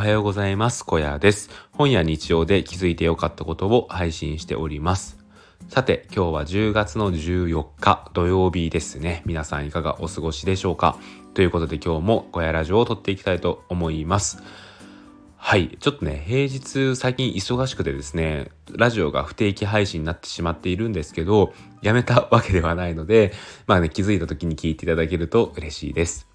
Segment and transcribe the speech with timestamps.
[0.00, 0.82] はようございます。
[0.86, 1.50] 小屋です。
[1.72, 5.18] 本や日常で気づいてよかったことを配信しております。
[5.68, 9.22] さて、今日は10月の14日土曜日ですね。
[9.26, 10.96] 皆さんいかがお過ごしでしょうか？
[11.34, 14.42] ということで今日も小屋ラジオを撮っていきたいと思います。
[15.36, 15.76] はい。
[15.78, 23.34] ちょっとね、平日最近忙しくてですね、ラジオが不定期配信になってしまっているんですけど、やめたわけではないので、
[23.66, 26.26] まあね、気づいた時に聞いていただけると嬉しいです。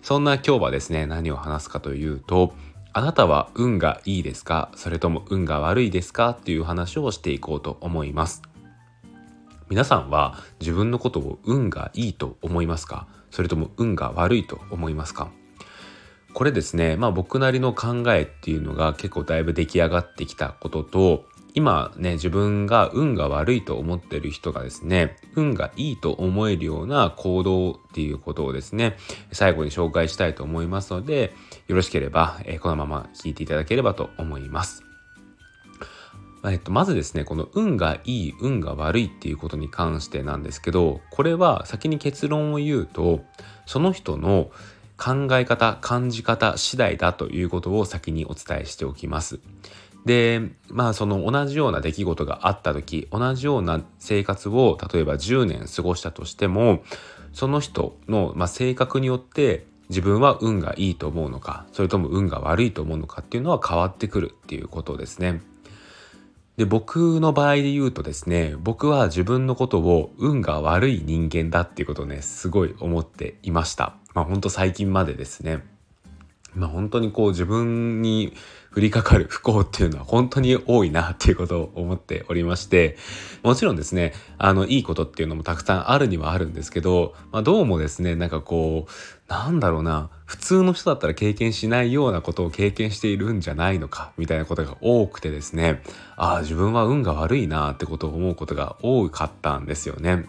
[0.00, 2.54] そんな今日はですね、何を話すかというと、
[2.94, 4.70] あなたは運がいいですか？
[4.74, 6.30] それとも運が悪いですか？
[6.30, 8.42] っていう話をしていこうと思います。
[9.68, 13.06] 皆さんは自分のことを運がいいと思いますか？
[13.30, 15.30] それとも運が悪いと思いますか？
[16.32, 28.96] これですね、まあ僕なりの考えっていうのが結構だいぶ出来上がってきたことと、今ね、自分が運が悪いと思ってる人がですね、運がいいと思えるような行動っていうことをですね、
[29.32, 31.34] 最後に紹介したいと思いますので、
[31.66, 34.84] よろしければ、えー、このまま聞いていただければと思います。
[36.44, 43.24] えっと、まずですね、この運がいい、運が悪いっていうことに関してなんですけど、これは先に結論を言うと、
[43.66, 44.50] その人の
[44.96, 49.40] 考え方、感じ方次第だということを先にお伝えしておきます。
[50.04, 56.82] で、まあその同じような出来事があった時、同じような生活を例えば10年過ごしたとしても、
[57.32, 65.40] その人の、まあ、性格によって自分は運がいいと思うのか、それとも運が悪いと思うのかっていうのは変わってくるっていうことですね。
[66.56, 73.94] で、僕の場合で言うとですね、僕は自分のことを運が悪い人間だっていうことをね、すごい思っていました。
[74.12, 75.62] まあほんと最近までですね。
[76.54, 78.34] まあ本当にこう自分に
[78.74, 82.96] 降りかかる不幸っていうのは本当に多いなっていうことを思っておりまして、
[83.42, 95.82] もちろんですね、あの、いいことっていうのもたくさんあるにはあるんですけど、まあどうもですね、なんかこう、なんだろうな、普通の人だったら経験しないようなことを経験しているんじゃないのか、みたいなことが多くてですね、
[96.16, 100.26] ああ、自分は運が悪いなってことを思うことが多かったんですよね。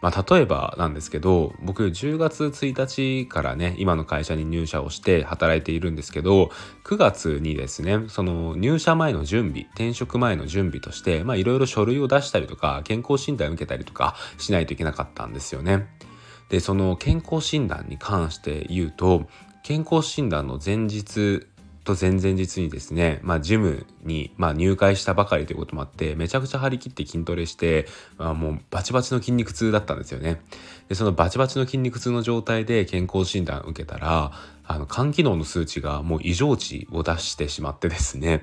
[0.00, 2.86] まあ、例えばなんですけど僕10月1
[3.22, 6.50] 日からね今の会社に入社をして働いているんですけど
[6.84, 15.88] 9月にですねその入社前の準備転職前の準備としていろいろ書類を出したりとか健康診断を受けたりとかしないといけなかったんですよね。
[16.48, 19.26] でその健康診断に関して言うと
[19.64, 21.48] 健康診断の前日
[21.86, 27.86] と前々日にですね、まあ、ジムに、まあ、入会したばかりということもあって、めちゃくちゃ張り切って筋トレして、
[28.18, 30.42] まあ、もうバチバチの筋肉痛だったんですよね。
[30.88, 34.32] で、そのバチバチの筋肉痛の状態で健康診断受けたら、
[34.68, 38.42] あの、肝機能の数値がもう異常値を出してしまってですね。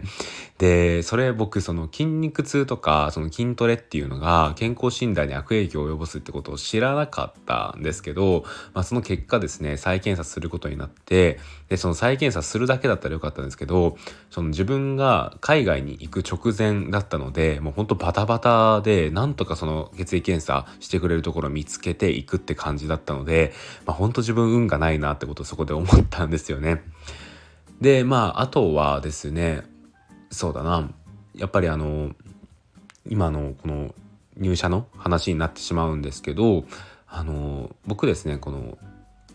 [0.58, 13.98] で、それ僕、その筋肉痛とか、その筋トレっていうのが健康診断に悪影響を及ぼすってことを知らなかったんですけど、まあ、その結果ですね、再検査することになって、で、その再検査するだけだったらよかったんですけど、
[14.30, 23.54] その自分が海外に行く直前だったので、もうほんとバタバタで、なんとかその血液検査してくれるところを見つけていくって感じだったので、
[23.86, 26.84] まあ、ほんと自分運がないなってことをそこで思ってたんですよね。
[27.82, 29.64] で、まあ、あとはですね、
[30.30, 30.90] そうだな、
[31.36, 32.12] やっぱりあの、
[33.08, 33.94] 今のこの
[34.38, 36.66] 入社の話になってしまうんですけど、
[37.08, 38.78] あの、僕ですね、この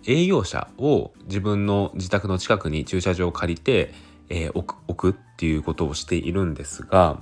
[0.07, 3.93] 営業車を自分の自宅の近くに駐車場を借りて、
[4.31, 7.21] えー、置くっていうことをしているんですが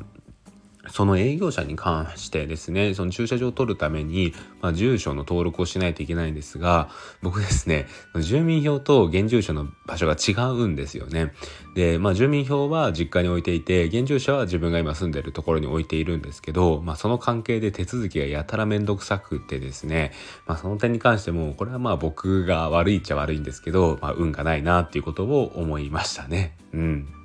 [0.89, 6.89] その営業者に関してですね、その駐車場を取るために、まあ、住所の登録をしないといけないんですが、
[7.23, 7.87] 僕ですね、
[8.21, 11.33] 住民票と現住所の場所が違うんですよね。
[11.75, 20.13] で、まあ、住民票は実家に置いていて、現住所は自分が今住んでるところに置いているんですけど、まあ、その関係で手続きがやたらめんどくさくてですね、
[20.47, 26.57] まあ、その点に関しても、これはまあ僕が悪いっちゃ悪いんですけど、まあ、運がないなっていうことを思いましたね。
[26.73, 27.16] うん。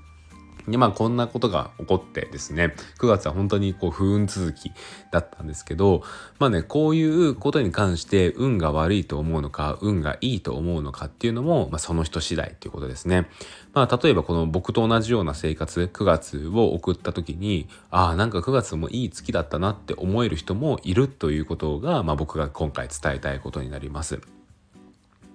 [0.68, 4.72] でまあこんなことが起こってですね9月は本当にこう不運続き
[5.12, 6.04] だったんですけど
[6.40, 13.28] まあねこういうことに関して運が悪いと思うのか運がいいと思うのかっていうのも、まあ、その人次第っていうことですね。
[13.74, 24.22] まあ例えばこの僕と同じような生活9月を送った時にああなんか9月もいい月だったなって思える人もいるということが、まあ、僕が今回伝えたいことになります。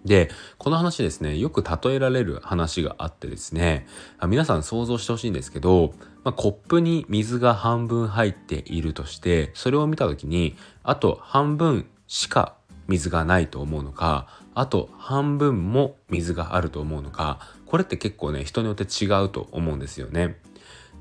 [0.06, 3.86] で、この話ですね、よく例えられる話があってですね、
[4.26, 5.92] 皆さん想像してほしいんですけど、
[6.24, 12.54] まあ、コップに水が半分入っているとして、それを見た時に、あと半分しか
[12.88, 20.38] 水がないと思うのか、あと半分も水があると思うのか、これって結構ね、人によって違うと思うんですよね。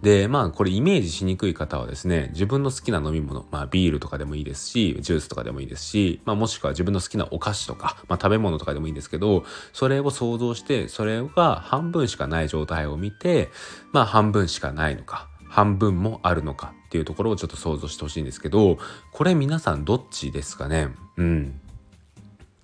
[0.06, 13.50] で、まあこれイメージしにくい方はですね、自分の好きな飲み物、まあビールとかでもいいですし、ジュースとかでもいいですし、まあもしくは自分の好きなお菓子とか、まあ食べ物とかでもいいんですけど、それを想像して、それが半分しかない状態を見て、
[13.94, 18.78] まあ半分しかないのか、半分もあるのかっていうところをちょっと想像してほしいんですけど、
[19.12, 20.90] これ皆さんどっちですかね？
[21.18, 21.60] うん。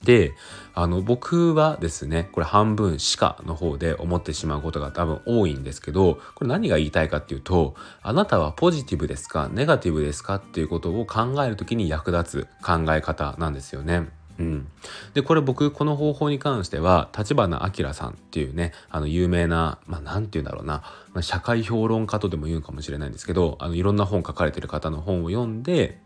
[0.03, 0.33] で
[0.73, 14.09] あの僕はですねこれ半分しかの方で思ってしまうことが多分多いんですけどこれ何が言いたいかっていうとあなたはポジティブですかネガティブですかっていうことを考える時に役立つ考え方なんですよね。
[14.39, 14.67] うん、
[15.13, 20.81] でこれ僕この方法に関しては立花明さんっていうねあの有名なまあて言うんだろうな、
[21.13, 25.99] まあ、社会評論家とでも言うかもしれないんですけどあのいろんな本書かれてる方の本を読んで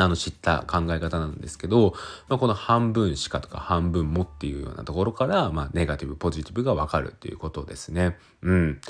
[0.00, 1.94] あの知った考え方なんですけど、
[2.28, 8.16] まあ、この半分しかとか半分もっていうようなところから、まあ、ネガティブポジティブが分かるっていうことですね。
[8.42, 8.80] うん、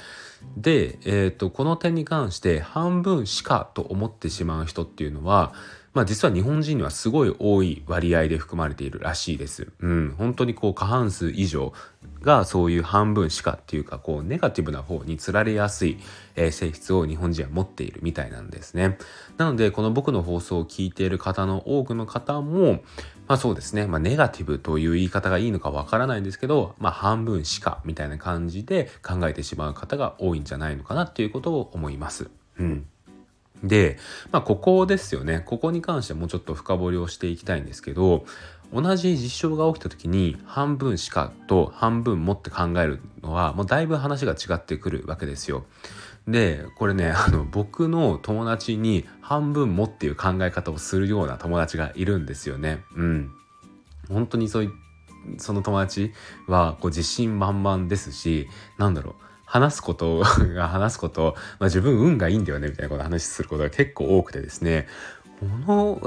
[0.57, 5.53] で、えーと、この点に関して半分しかと思ってしまう人っていうのは
[5.93, 9.73] まあ実は日本人にはすごい多い割合で含まれているらしいです。
[9.81, 11.73] うん、本当にこう過半数以上
[12.23, 15.99] がそういう半分しかっていうかこうネガティブな方につられやすい、
[16.37, 18.99] えー、性質を日本人は持っているみたいなんですね。
[19.37, 22.83] なのでこの僕の放送を聞いている方の多くの方も
[23.27, 32.31] まあそうですね、まあ、ネガティブという言い方がいいのかわからないんですけど、まあ、半分しかみたいな感じで考えてしまう方が多いんじゃないのかなっていうことを思います。
[32.59, 32.87] うん
[33.63, 33.99] で、
[34.33, 35.43] まあ、ここですよね。
[35.45, 38.25] ここに関してもうちょっと深掘りをしていきたいんですけど、
[38.73, 45.65] 同じ実証が起きた時に半分しかと半分もって考えるのはもうだいぶ話が違ってくるわけですよ。
[46.29, 52.85] でこれねあの僕の友達に半分もっていう考え方をするような友達がいるんですよね。
[52.95, 53.31] うん。
[54.09, 54.71] 本当にそうい
[55.39, 56.13] その友達
[56.47, 58.49] はこう自信満々ですし
[58.79, 60.23] なんだろう話すこと
[60.55, 64.87] が 話すこと、まあ、自分運がいいんだよねみたいなこと話することが結構多くてですね
[65.41, 66.01] この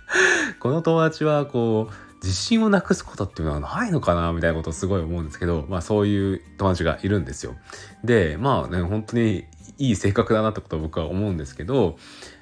[0.60, 7.54] この友達はこう自信をなくすことっていうのはないのかなみたいなことをすごい思うんですけど、まあそういう友達がいるんですよ。
[8.02, 9.44] で、まあね、本当に
[9.76, 11.98] いい性格だなってことを僕は思うんですけど、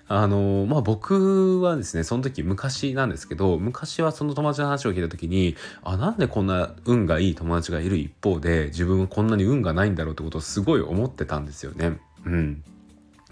[0.07, 11.99] あのまあ僕はですねその時昔なんですけど昔はその友達の話を聞いた時にあなんでこんな運がいい友達がいる一方で自分はこんなに運がないんだろうってことをすごい思ってたんですよね。
[12.27, 12.63] うん、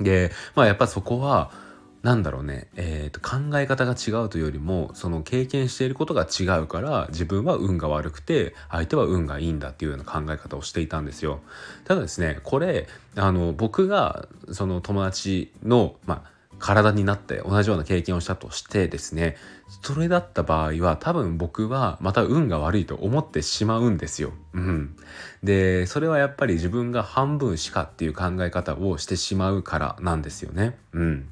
[0.01, 1.51] でまあやっぱそこは
[2.03, 11.41] なんだろうね、えーと、考え方が違うというよりもその経験していることが違うから自分は運が悪くて相手は運がいいんだっていうような考え方をしていたんですよ。
[11.85, 16.31] ただですねこれあの僕がその友達の、まあ、
[16.63, 19.37] 体になって同じような経験をしたとしてですね
[19.83, 24.33] それだった場合は多分僕はまた運が悪いと思ってしまうんですよ。
[24.53, 24.97] うん、
[25.43, 30.79] でそれはやっぱり自分が半分しかっていう考え方をしてしまうからなんですよね。
[30.93, 31.29] うん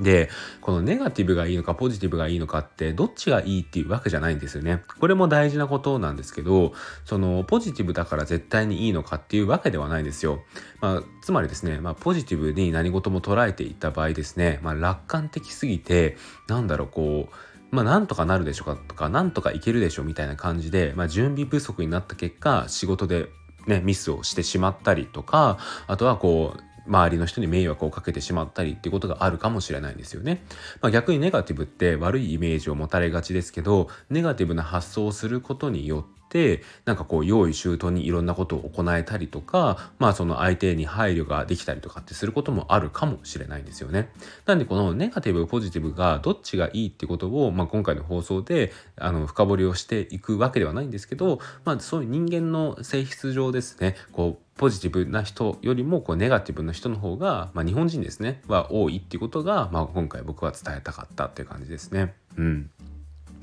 [0.00, 0.30] で、
[0.60, 4.82] このネガティブがいいのかポジティブがいいのかってどっちがいいっていうわけじゃないんですよね。
[4.98, 6.72] これも大事なことなんですけど、
[7.04, 10.40] そのポジティブだから絶対にいいのかっていうわけではないんですよ。
[10.80, 16.16] まあ、つまりですね、まあ、ポジティブに何事も捉えていった場合ですね、まあ、楽観的すぎて、
[16.48, 17.34] なんだろう、こう、
[17.70, 23.28] まあなんとかなるでしょうかとか、なんとかいけるでしょうみたいな感じで、まあ準備不足になった結果、仕事で
[23.66, 30.44] ね、ミスをしてしまったりとか、あとはこう、周りの人に迷惑をかけてしまったりっていうことがあるかもしれないんですよね。
[30.80, 44.10] まあ、逆にネガティブって悪いイメージを持たれがちですけどネガティブな発想をすることによってってなんかこう用意周到にいろんなことを行えたりとかまあその相手に配慮ができたりとかってすることもあるかもしれないんですよね。
[44.46, 62.14] なんでこのネガティブポジティブがどっちがいいってことを、まあ、今回の放送であの深掘りをしていくわけではないんですけど、まあ、そういう人間の性質上ですねこうポジティブな人よりもこうネガティブな人の方が、まあ、日本人ですねは多いっていうことが、まあ、今回僕は伝えたかったっていう感じですね。
[62.36, 62.70] うん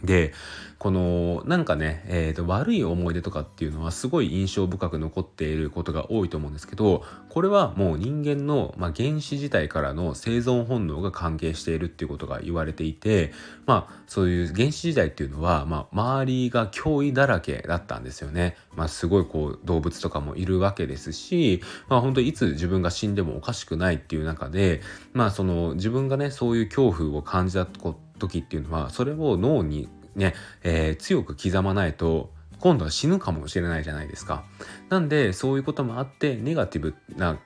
[0.03, 0.33] で
[0.77, 13.33] このなんかね、えーと、悪い思い出とかっていうのはすごい印象深く残っていることが多いと思うんですけどこれはもう人間の、まあ、原始時代からの生存本能が関係しているっていうことが言われていて
[13.65, 18.55] まあそういう原始時代っていうのは、まあ、周りが脅威だらけだったんですよね。
[18.75, 24.81] まあ、すごいこう動物とかもいるわけですし、まあ、本当いつ自分が死んでもおかしくないっていう中で、
[25.13, 30.33] まあ、その自分がねそういう恐怖を感じたこと時っていうのはそれを脳にね、
[30.63, 34.43] えー、強く刻まないと今度は死ぬかもしれないじゃないですか。
[34.89, 37.39] なんでそういうこともあってネガティブな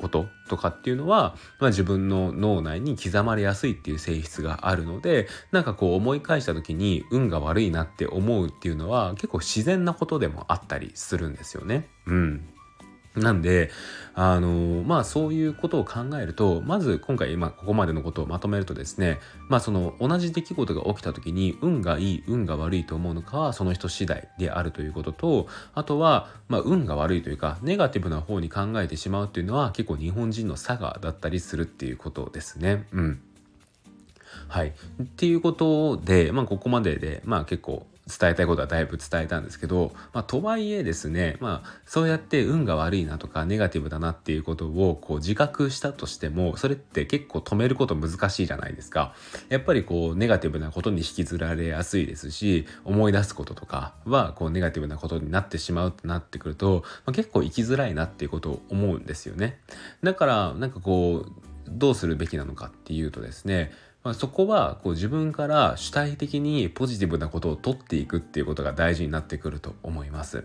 [0.00, 11.88] こととかっていうのは、まあ、自分の脳内に刻まれやすいっていう性質があるのでなんかこう思い返した時に運が悪いなって思うっていうのは結構自然なことでもあったりするんですよね。
[12.06, 12.48] うん
[13.18, 13.70] なんで
[14.14, 32.86] あのまあそういうことを考えるとまず今回今ここまでのことをまとめるとですねまあその同じ出来事が起きた時に運がいい運が悪いと思うのかはその人次第であるということとあとはまあ運が悪いというかネガティブな方に考えてしまうっていうのは結構日本人の差がだったりするっていうことですね。
[32.92, 33.20] うん
[34.48, 34.68] はい。
[35.02, 49.14] っていうことで、まあ、ここまでで、まあ、結構伝えたいことはだいぶ伝えたんですけど、まあ、とはいえですね、まあ、そうやって運が悪いなとかネガティブだなっていうことをこう自覚したとしてもそれって結構止めること難しいじゃないですか。
[49.50, 59.58] やっぱりこうネガティブなことに引きずられやすいですし思い出すこととかはこうネガティブなことになってしまうってなってくると、まあ、結構生きづらいなっていうことを思うんですよね。
[60.02, 61.32] だからなんかこう
[61.70, 63.72] どうするべきなのかっていうとですね
[64.04, 70.44] まあ、そこはこう自分から主体的にポジティブなことを取っていくっていうことが大事になってくると思います。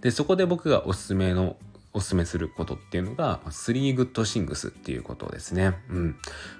[0.00, 1.56] でそこで僕がおすすめの
[1.94, 5.74] おすすめすることっていうのが3 good things っていうことですね。
[5.90, 6.16] うん。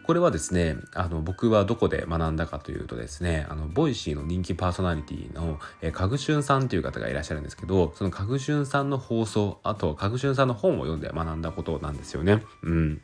[0.06, 12.42] これはですね、あの僕はどこで学んだかというとですね、あの Voicy の人気パーソナリティのえかぐしゅんさんという方がいらっしゃるんですけど、そのかぐしゅんさんの放送、あとかぐしゅんさんの本を読んで学んだことなんですよね。
[12.62, 13.00] うん。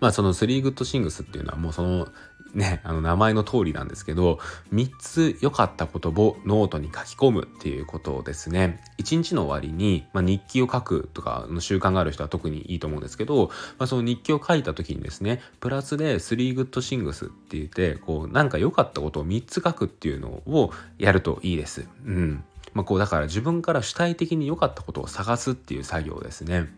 [0.00, 2.08] まあその3 good things っていうのはもうその
[2.56, 4.38] ね、あの名前の通りなんですけど、
[4.72, 8.80] 3つ良かったことをノートに書き込むっていうことをですね。
[8.98, 21.86] 1日の終わりに、まあ、日記を書くとかの習慣がある人は特にいいと思うんですけど、まあ、その日記を書いた時にですね、プラスで3 good things って言って、こう、なんか良かったことを3つ書くっていうのをやるといいです。
[22.06, 22.42] うん。
[22.72, 26.68] まあ、こうだから自分から主体的に良かったことを探すっていう作業ですね。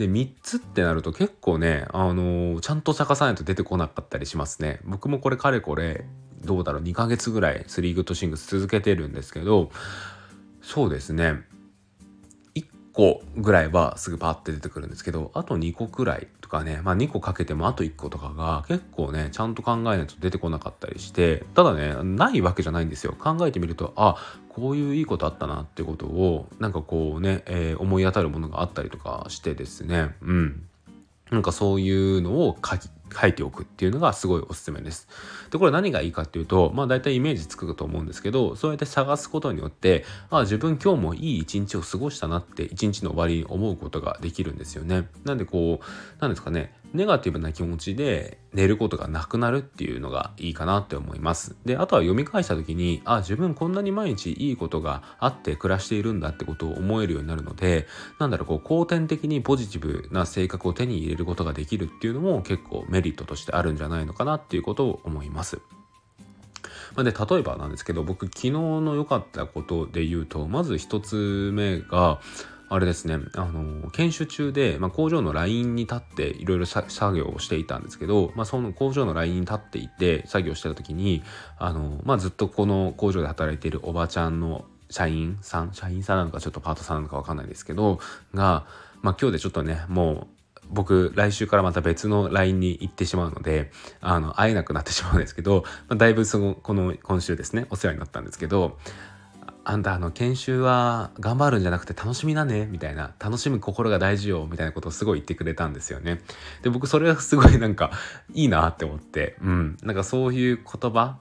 [0.00, 4.80] で3つってなると結構ね、あのー、ちゃんと探さないと出てこなかったりしますね。
[4.84, 6.06] 僕もこれかれこれ
[6.42, 9.70] どうだろう2ヶ月ぐらい3グッドシングス続けてるんですけど
[10.62, 11.42] そうですね
[12.92, 23.14] 個ぐらいはすぐパッて出てくるんですけどあと2個くらいとかねまあ2個かけてもあと1個とかが結構ねちゃんと考えないと出てこなかったりしてただねないわけじゃないんですよ。
[23.18, 24.16] 考えてみるとあ
[24.48, 30.14] こういういいことあったなってことをなんかこうね、えー、思い当たるものがあったりとかしてですね。
[30.22, 30.62] うん。
[31.30, 35.08] なんかそういうのを書き書いておくっていうのがすごいおすすめです。
[35.50, 45.08] で、これ何がいいかっていうと、まあ大体イメージつくと思うんですけど、そうやって探すことによって、あ自分今日もいい一日を過ごしたなって一日の終わりに思うことができるんですよね。
[45.24, 51.56] なんでこう、なんですかね、ネガティブな気持ちで寝ることがなくなるっていうのがいいかなって思います。
[51.64, 57.86] で、あとは読み返した時に、あ、自分こんなに毎日いいことがあって暮らしているんだってことを思えるようになるので、
[58.18, 65.60] なんだろう、こう、後天的にポジティブな性格を手に入れることができるっていうのも結構メリットとしてあるんじゃないのかなっていうことを思います。
[66.96, 72.20] で例えばなんですけど僕昨日の良かったことで言うとまず一つ目が
[72.72, 81.24] あれですね、あの、研修中で、まあ、工場のラインに立っていろいろ作業をしていたんですけど、まあ、その工場のラインに立っていて作業してた時に、
[81.58, 87.98] あの、まあ、ずっとこの工場で働いているおばちゃんの社員さん、社員さんなのかちょっとパートさんなのかわかんないですけど、
[88.34, 88.66] が、
[89.02, 90.40] まあ、今日でちょっとね、もう、
[90.72, 98.78] 僕、来週からまた別の LINE に行ってしまうので、あの、会えなくなってしまうんですけど、まあ、だいぶその、この、今週ですね、お世話になったんですけど、
[99.64, 106.20] あんたあの研修は頑張るんじゃなくて楽しみなねみたいな楽しむ心が大事よみたいなことをすごい言ってくれたんですよね。
[106.62, 107.90] で僕それはすごいなんか
[108.32, 109.76] いいなって思ってうん。
[109.82, 111.18] なんかそういう言葉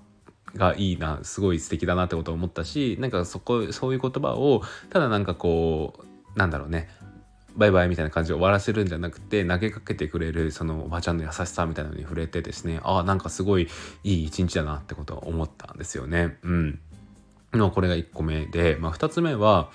[0.55, 6.00] がいいなすごい素敵だなってことを思ったしなんかそこそういう言葉をただなんかこ
[6.36, 6.89] うなんだろうね
[7.55, 13.67] バイバイみたいな感じで終わらせるんじゃなくて投げかけてくれるそのおばちゃんの優しさみたいなのに触れてですねああなんかすごい
[14.03, 16.38] いい一日だなってことを思ったんですよね。
[16.43, 16.79] うん。
[17.58, 19.72] のこれが1個目で、まあ、2つ目は、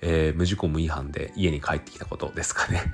[0.00, 2.82] えー、無事故無違反で家に帰ってきたことですかね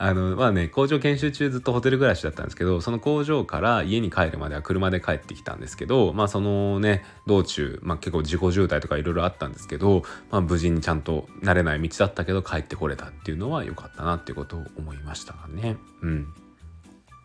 [0.00, 15.76] あのまあね工場研修中ずっとホテル暮らしだったんですけどその工場から家に帰るまでは車で帰ってきたんですけどまあそのね道中、まあ、結構事故渋滞とかいろいろあったんですけど、まあ、無事にちゃんと慣れない道だったけど帰ってこれたっていうのは良かったなっていうことを思いましたね。
[16.02, 16.34] うん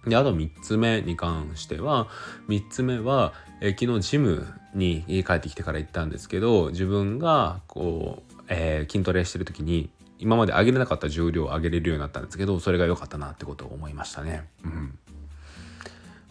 [0.06, 2.08] で、あと3つ目に関しては、
[2.50, 14.48] 3つ目は、え昨日ジムに帰ってきてから行ったんですけど、自分がこう、えー、筋トレしてる時に、今まで上げれなかった重量を上げれるようになったんですけど、それが良かったなってことを思いましたね。
[14.64, 14.98] うん。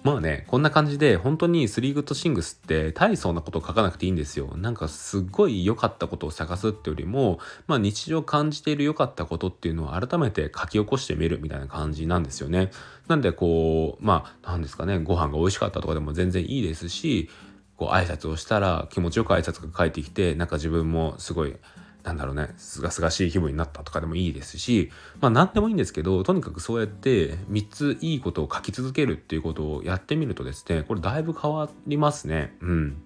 [0.02, 4.56] まあね、こんな感じで本当にスリーグッドシングスって大層なことを書かなくていいんですよ。
[4.56, 7.38] なんかすっごい良かったことを探すってよりも、
[7.68, 12.72] まあ日常感じている良かったことっていうのを改めて書き起こしてみるみたいな感じなんですよね。
[13.08, 17.28] なんでこう、まあ何ですかね、ご飯が美味しかったとかでも全然いいですし、
[17.76, 21.56] こう挨拶をしたら気持ちよく挨拶が返ってきて、なんか自分もすごい
[22.04, 24.90] なんだろうねすがすがしい気分になったとかでもいいですし
[25.20, 32.56] まあ何でもいいんですけどとにかくそうやって3ついいことを書き続けるっていうことをやってみるとですねこれだいぶ変わりますね。
[32.60, 33.02] うん。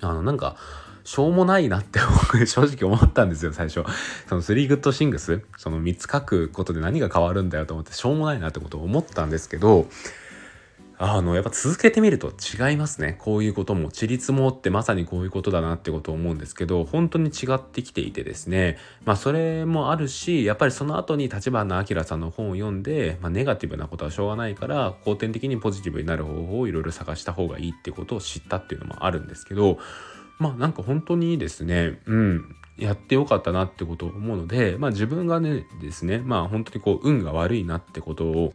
[0.00, 0.56] あのなんか
[1.04, 2.00] しょうもないなって
[2.46, 3.84] 正直思ったんですよ最初。
[4.28, 9.88] その3グッドシングスその3つ書くことで何が変わるんだよと思ってしょうもないなってことを思ったんですけど
[11.02, 13.16] あのやっぱ続けてみると違いますね。
[13.18, 18.76] こういうことも自立もってまさにこういうことだなってことを思うんですけど本当に違ってきていてですね。
[19.06, 29.78] まあそれもあるしやっぱりその後に立花明さんの本を読んで、まあ、ネガティブなことはしょうがないから後天的にポジティブになる方法をいろいろ探した方がいいってことを知ったっていうのもあるんですけど
[30.40, 38.54] まあなんか本当にですねうんやってよかったなってことを思うので、まあ自分がねですね、まあ本当にこう運が悪いなってことを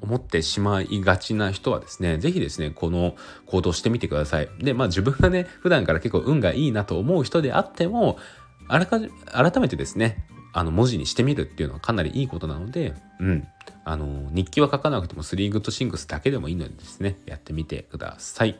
[0.00, 3.14] 思ってしまいがちな人はですね、是非ですね、この
[3.46, 4.48] 行動してみてください。
[4.58, 8.18] で、まあ自分がね、普段から結構運がいいなと思う人であっても、
[8.66, 13.46] あらか改めてですね、あの文字にしてみるっていうのはかなりいいことなので、うん。
[13.84, 18.58] あの、日記は書かなくても3グッドシングスだけでもいいのでですね、やってみてください。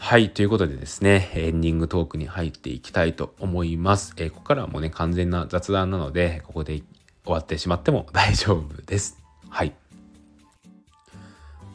[0.00, 0.30] はい。
[0.30, 4.14] ということでですね、エンディングトークに入っていきたいと思います。
[4.16, 6.82] えー、ここからはもうね、完全な雑談なので、ここで
[7.24, 9.18] 終わってしまっても 大丈夫です。
[9.50, 9.74] はい。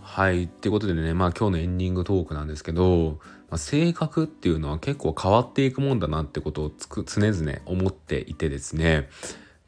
[0.02, 0.46] はい。
[0.46, 9.10] っていうことでね、まあ今日のエンディングトークなんですけど、まあ、性格っていうのは結構変わっていくもんだなってことをつく常々思っていてですね、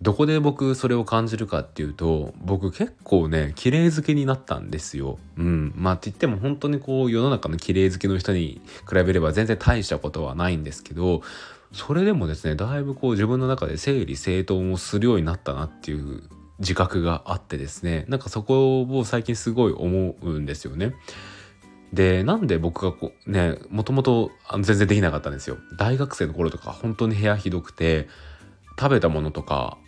[0.05, 5.17] どこで僕それを感じるかっていうと僕結構ね綺麗好きになったんですよ。
[5.35, 5.73] うん。
[5.75, 11.23] まあって言っても本当にこう世の中の綺麗好きの人に比べれば全然大したことはないんですけど
[11.71, 16.21] それでもですねだいぶこう自分の中で整理整頓をするようになったなっていう
[16.59, 20.93] 自覚があってですねなんかそこを最近すごい思うんですよね。
[21.93, 25.57] でなんで僕がこうねもともと全然できなかったんですよ。
[25.79, 28.07] 大学生の頃とか本当に部屋ひどくて
[28.79, 29.79] 食べたものとか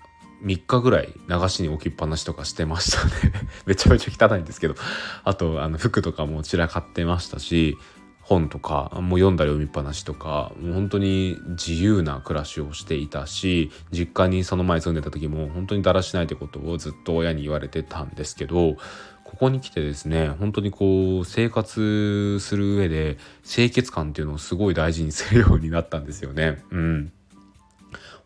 [0.44, 3.34] 3日ぐらい流しに置きっぱなしとかしてましたね。
[3.66, 4.76] めちゃめちゃ汚いんですけど。
[5.24, 7.78] あとあの服とかも散らかってましたし
[8.22, 18.76] 本とかもう読んだり読みっぱなしとかもう本当に自由な暮らしをしていたし実家にその前住んでた時も本当にだらしないってことをずっと親に言われてたんですけど
[19.24, 26.64] ここに来てですね本当にこう生活する上で清潔感っていうのをすごい大事にするようになったんですよね。
[26.72, 27.12] うん。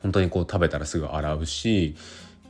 [0.02, 1.96] 本当にこう食べたらすぐ洗うし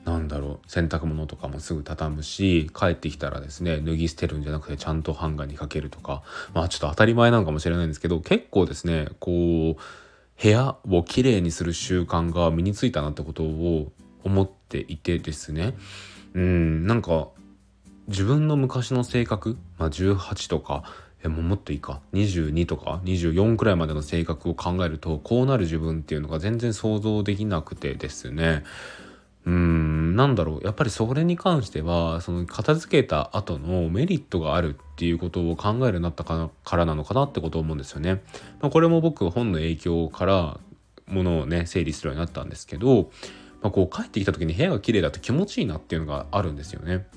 [0.05, 13.91] なんだろう洗濯物とかもすぐ畳むし帰ってきたらですね脱ぎ捨てるんじゃなくてちゃんとハンガーにかけるとかまあちょっと当たり前なのかもしれないんですけど結構ですねこう部屋をきれいにする習慣が身についたなってことを
[14.23, 15.75] 思っていてですね
[16.33, 17.27] うんなんか
[18.07, 20.83] 自分の昔の性格、まあ、18とか
[21.23, 28.63] えもうもっといいか？22とか？24くらいまでの性格を考えるとこうなる自分っていうのが全然想像できなくてですね。
[29.43, 30.65] うんなんだろう。
[30.65, 38.21] やっぱりそれに関してはその片付けた後のメリットがあるっていうことを考えるようになったからなのかなってことを思うんですよね。
[38.61, 40.59] まあ、これも僕本の影響から
[41.07, 43.09] ものをね整理するようになったんですけど、
[43.63, 47.07] まあ、こう帰ってきた時に部屋が綺麗だと気持ちいいなっていうのがあるんですよね。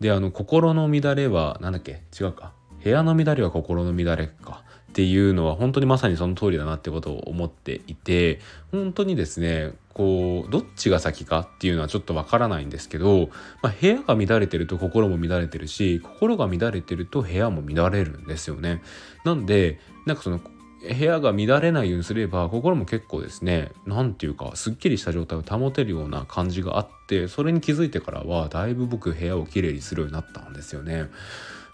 [0.00, 2.02] であの心の乱れは何だっけ？
[2.18, 2.52] 違うか。
[2.82, 8.40] 部屋の乱れは心の乱れかっていうのは本当にまさにその通りだなってことを思っていて
[8.72, 13.28] 本当にですねこうどっちが先かっていうのはちょっとわからないんですけど、
[13.62, 18.82] まあ、部屋が乱れてると心も乱れてるし心が乱れてると部屋も乱れるんですよね。
[19.24, 20.40] なんでなんかその
[20.82, 31.10] 部屋が乱れないようにすれば心も結構ですね何て言うかすっきりした状態を保てるような感じがあってそれに気づいてからはだいぶ僕部屋をきれいにするようになったんですよね。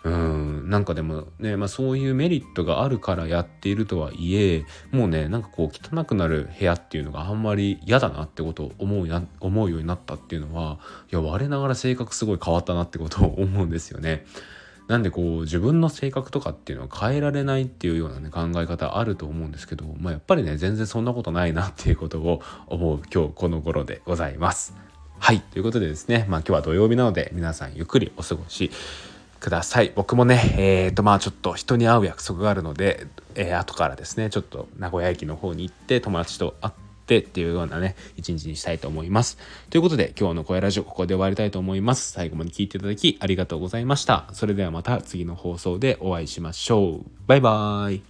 [0.04, 10.78] うんなんかでもね、まあ、そういうメリットがあるからやっているとはいえもうねなんかこう汚くなる部屋っていうのがあんまり嫌だなってことを思う思うようになったっていうのは
[11.10, 14.24] いや我ながら性格すごい変わったなってことを思うんですよね。
[14.88, 24.74] なんでこう自分の性格とかっていうのは変えられないっていうようなね考え方あると思うんですけど、まあ、やっぱりね全然そんなことないなっていうことを思う今日この頃でございます。
[25.18, 25.40] はい。
[25.40, 28.70] ということでですね、まあ今日は土曜日なので皆さんゆっくりお過ごし
[29.46, 29.92] ください。
[29.94, 33.06] 僕もね、えっ、ー、とまあちょっと人に会う約束があるので、
[33.36, 36.74] えー、後からですね、ちょっと名古屋駅の方に行って友達と会っ
[37.06, 39.38] てっていうようなね、一日にしたいと思います。
[39.70, 42.10] ということで今日の声ラジオここで終わりたいと思います。
[42.10, 44.26] 最後まで聞いていただきありがとうございました。
[44.32, 47.10] それではまた次の放送でお会いしましょう。
[47.28, 48.02] バイバーイ。